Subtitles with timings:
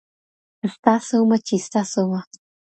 [0.75, 2.19] ستا سومه، چي ستا سومه